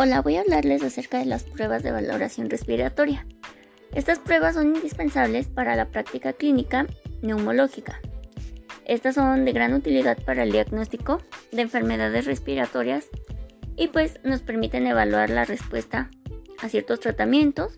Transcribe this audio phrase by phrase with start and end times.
[0.00, 3.26] Hola, voy a hablarles acerca de las pruebas de valoración respiratoria.
[3.92, 6.86] Estas pruebas son indispensables para la práctica clínica
[7.20, 8.00] neumológica.
[8.84, 11.20] Estas son de gran utilidad para el diagnóstico
[11.50, 13.08] de enfermedades respiratorias
[13.74, 16.12] y pues nos permiten evaluar la respuesta
[16.62, 17.74] a ciertos tratamientos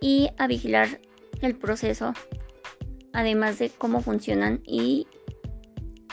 [0.00, 1.02] y a vigilar
[1.42, 2.14] el proceso,
[3.12, 5.08] además de cómo funcionan y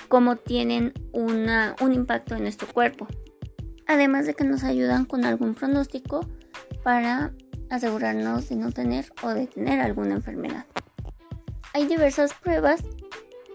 [0.09, 3.07] cómo tienen un impacto en nuestro cuerpo
[3.87, 6.25] además de que nos ayudan con algún pronóstico
[6.83, 7.33] para
[7.69, 10.65] asegurarnos de no tener o de tener alguna enfermedad.
[11.73, 12.83] Hay diversas pruebas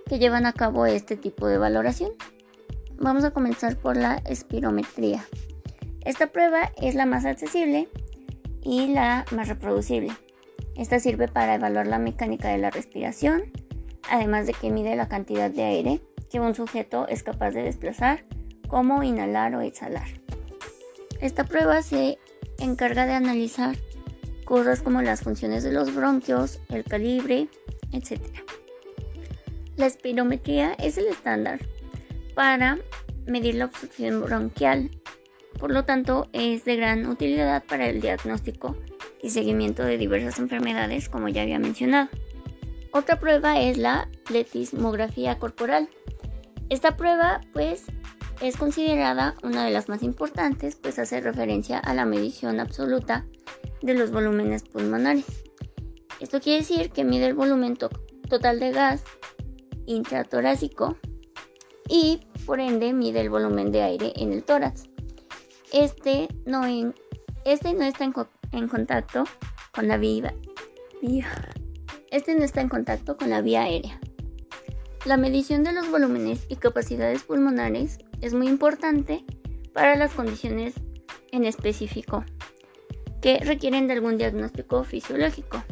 [0.07, 2.13] que llevan a cabo este tipo de valoración.
[2.99, 5.25] Vamos a comenzar por la espirometría.
[6.05, 7.89] Esta prueba es la más accesible
[8.63, 10.13] y la más reproducible.
[10.77, 13.45] Esta sirve para evaluar la mecánica de la respiración,
[14.11, 18.25] además de que mide la cantidad de aire que un sujeto es capaz de desplazar,
[18.69, 20.22] como inhalar o exhalar.
[21.23, 22.19] Esta prueba se
[22.59, 23.77] encarga de analizar
[24.45, 27.47] cosas como las funciones de los bronquios, el calibre,
[27.93, 28.21] etc.
[29.77, 31.61] La espirometría es el estándar
[32.35, 32.79] para
[33.25, 34.91] medir la obstrucción bronquial,
[35.61, 38.77] por lo tanto es de gran utilidad para el diagnóstico
[39.23, 42.09] y seguimiento de diversas enfermedades como ya había mencionado.
[42.91, 45.89] Otra prueba es la pletismografía corporal.
[46.69, 47.85] Esta prueba pues
[48.43, 53.25] es considerada una de las más importantes, pues hace referencia a la medición absoluta
[53.83, 55.27] de los volúmenes pulmonares.
[56.19, 59.05] Esto quiere decir que mide el volumen total de gas
[59.87, 60.97] intratorácico
[61.89, 64.85] y por ende mide el volumen de aire en el tórax.
[65.73, 66.65] Este no,
[67.45, 69.23] este no está en, contacto
[69.73, 70.35] con la vía,
[72.11, 74.01] este no está en contacto con la vía aérea.
[75.05, 79.25] La medición de los volúmenes y capacidades pulmonares es muy importante
[79.75, 80.75] para las condiciones
[81.33, 82.25] en específico
[83.21, 85.63] que requieren de algún diagnóstico fisiológico.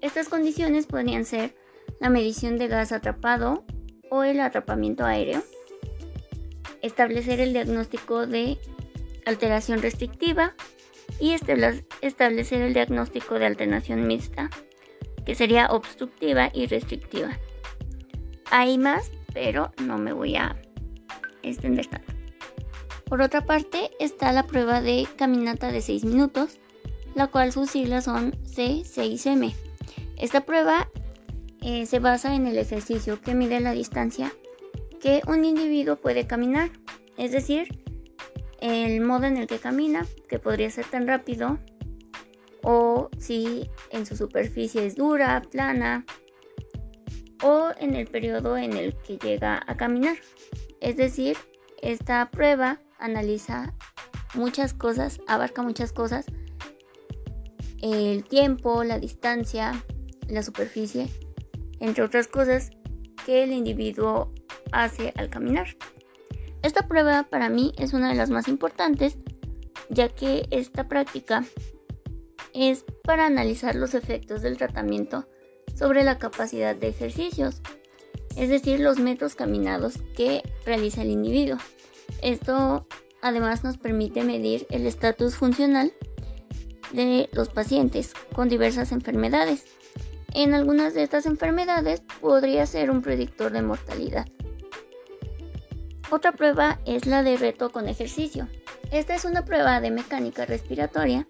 [0.00, 1.54] Estas condiciones podrían ser
[2.00, 3.64] la medición de gas atrapado
[4.10, 5.42] o el atrapamiento aéreo,
[6.82, 8.58] establecer el diagnóstico de
[9.24, 10.54] alteración restrictiva
[11.20, 14.50] y establecer el diagnóstico de alternación mixta,
[15.24, 17.38] que sería obstructiva y restrictiva.
[18.50, 20.60] Hay más, pero no me voy a
[23.06, 26.58] Por otra parte está la prueba de caminata de 6 minutos,
[27.14, 29.54] la cual sus siglas son C6M.
[30.16, 30.88] Esta prueba
[31.60, 34.32] eh, se basa en el ejercicio que mide la distancia
[35.00, 36.70] que un individuo puede caminar,
[37.18, 37.68] es decir,
[38.60, 41.58] el modo en el que camina, que podría ser tan rápido,
[42.62, 46.06] o si en su superficie es dura, plana,
[47.42, 50.16] o en el periodo en el que llega a caminar.
[50.84, 51.38] Es decir,
[51.80, 53.72] esta prueba analiza
[54.34, 56.26] muchas cosas, abarca muchas cosas,
[57.80, 59.82] el tiempo, la distancia,
[60.28, 61.08] la superficie,
[61.80, 62.68] entre otras cosas
[63.24, 64.30] que el individuo
[64.72, 65.68] hace al caminar.
[66.60, 69.16] Esta prueba para mí es una de las más importantes,
[69.88, 71.46] ya que esta práctica
[72.52, 75.26] es para analizar los efectos del tratamiento
[75.74, 77.62] sobre la capacidad de ejercicios,
[78.36, 81.58] es decir, los metros caminados que realiza el individuo.
[82.22, 82.86] Esto
[83.22, 85.92] además nos permite medir el estatus funcional
[86.92, 89.64] de los pacientes con diversas enfermedades.
[90.32, 94.26] En algunas de estas enfermedades podría ser un predictor de mortalidad.
[96.10, 98.48] Otra prueba es la de reto con ejercicio.
[98.90, 101.26] Esta es una prueba de mecánica respiratoria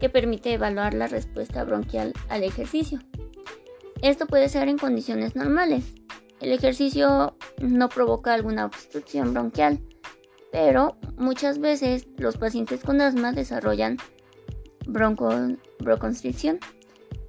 [0.00, 2.98] que permite evaluar la respuesta bronquial al ejercicio.
[4.02, 5.84] Esto puede ser en condiciones normales.
[6.40, 9.80] El ejercicio no provoca alguna obstrucción bronquial,
[10.52, 13.98] pero muchas veces los pacientes con asma desarrollan
[14.86, 16.58] broncoconstricción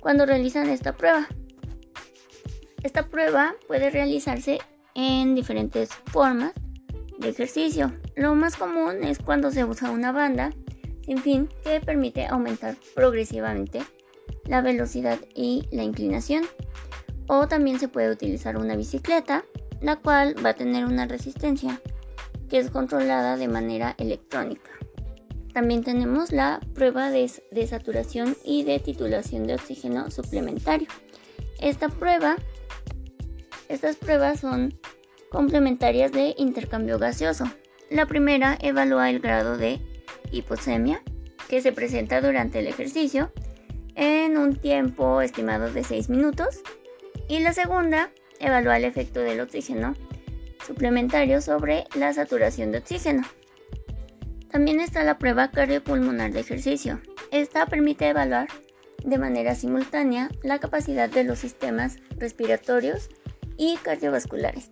[0.01, 1.28] cuando realizan esta prueba.
[2.84, 4.59] Esta prueba puede realizarse
[4.94, 6.53] en diferentes formas
[7.17, 7.93] de ejercicio.
[8.16, 10.52] Lo más común es cuando se usa una banda
[11.05, 13.82] sin fin que permite aumentar progresivamente
[14.46, 16.43] la velocidad y la inclinación.
[17.28, 19.46] O también se puede utilizar una bicicleta,
[19.82, 21.82] la cual va a tener una resistencia
[22.50, 24.72] que es controlada de manera electrónica.
[25.53, 27.28] También tenemos la prueba de,
[27.68, 30.88] saturación y de titulación de oxígeno suplementario.
[31.59, 32.38] Esta prueba,
[33.68, 34.80] estas pruebas son
[35.32, 37.46] complementarias de intercambio gaseoso.
[37.90, 39.82] La primera evalúa el grado de
[40.32, 41.02] hipoxemia
[41.50, 43.32] que se presenta durante el ejercicio
[43.96, 46.62] en un tiempo estimado de 6 minutos
[47.28, 49.94] y la segunda evalúa el efecto del oxígeno
[50.66, 53.24] suplementario sobre la saturación de oxígeno.
[54.50, 57.02] También está la prueba cardiopulmonar de ejercicio.
[57.32, 58.47] Esta permite evaluar
[59.03, 63.09] de manera simultánea la capacidad de los sistemas respiratorios
[63.58, 64.70] y cardiovasculares.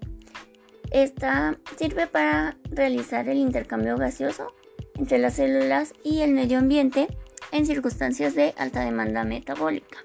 [0.92, 4.54] Esta sirve para realizar el intercambio gaseoso
[4.96, 7.08] entre las células y el medio ambiente
[7.51, 10.00] en circunstancias de alta demanda metabólica,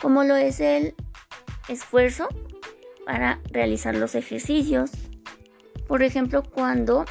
[0.00, 0.94] como lo es el
[1.68, 2.28] esfuerzo
[3.06, 4.90] para realizar los ejercicios,
[5.86, 7.04] por ejemplo, cuando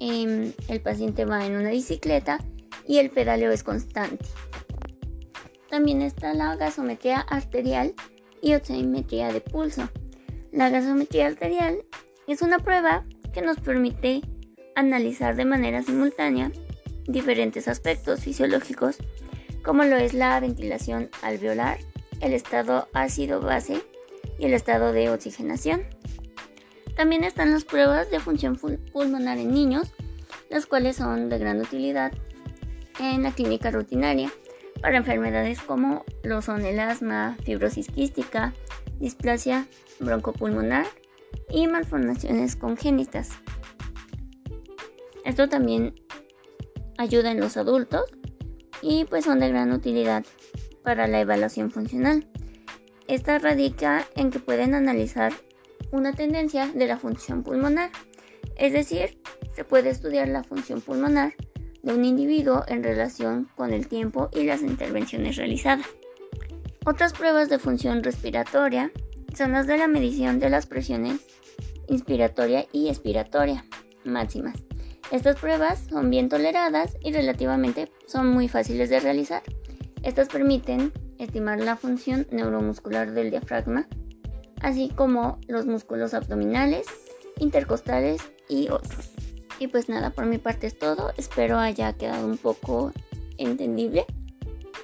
[0.00, 2.38] em, el paciente va en una bicicleta
[2.86, 4.24] y el pedaleo es constante.
[5.68, 7.94] También está la gasometría arterial
[8.40, 9.88] y oximetría de pulso.
[10.50, 11.84] La gasometría arterial
[12.26, 14.22] es una prueba que nos permite
[14.74, 16.50] analizar de manera simultánea
[17.06, 18.98] diferentes aspectos fisiológicos
[19.62, 21.78] como lo es la ventilación alveolar,
[22.20, 23.82] el estado ácido-base
[24.38, 25.82] y el estado de oxigenación.
[26.96, 29.92] También están las pruebas de función pulmonar en niños,
[30.50, 32.12] las cuales son de gran utilidad
[32.98, 34.30] en la clínica rutinaria
[34.80, 38.52] para enfermedades como lo son el asma, fibrosis quística,
[38.98, 39.66] displasia
[40.00, 40.86] broncopulmonar
[41.50, 43.30] y malformaciones congénitas.
[45.24, 45.94] Esto también
[46.96, 48.04] ayuda en los adultos
[48.82, 50.24] y pues son de gran utilidad
[50.88, 52.26] para la evaluación funcional.
[53.08, 55.34] Esta radica en que pueden analizar
[55.90, 57.90] una tendencia de la función pulmonar,
[58.56, 59.20] es decir,
[59.54, 61.34] se puede estudiar la función pulmonar
[61.82, 65.84] de un individuo en relación con el tiempo y las intervenciones realizadas.
[66.86, 68.90] Otras pruebas de función respiratoria
[69.36, 71.20] son las de la medición de las presiones
[71.86, 73.66] inspiratoria y expiratoria
[74.04, 74.56] máximas.
[75.12, 79.42] Estas pruebas son bien toleradas y relativamente son muy fáciles de realizar.
[80.02, 83.86] Estas permiten estimar la función neuromuscular del diafragma,
[84.60, 86.86] así como los músculos abdominales,
[87.38, 89.10] intercostales y otros.
[89.58, 91.12] Y pues nada, por mi parte es todo.
[91.16, 92.92] Espero haya quedado un poco
[93.38, 94.06] entendible.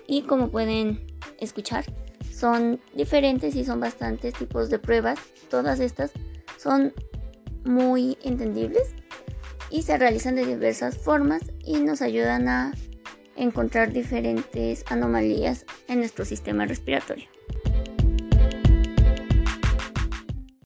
[0.06, 1.06] Y como pueden
[1.38, 1.84] escuchar,
[2.30, 5.18] son diferentes y son bastantes tipos de pruebas.
[5.48, 6.10] Todas estas
[6.58, 6.92] son
[7.64, 8.94] muy entendibles
[9.70, 12.72] y se realizan de diversas formas y nos ayudan a
[13.36, 17.33] encontrar diferentes anomalías en nuestro sistema respiratorio.